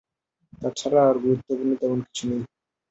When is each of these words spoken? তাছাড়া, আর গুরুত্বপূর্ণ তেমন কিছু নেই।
তাছাড়া, 0.61 1.01
আর 1.09 1.15
গুরুত্বপূর্ণ 1.23 1.71
তেমন 1.81 1.99
কিছু 2.05 2.23
নেই। 2.29 2.41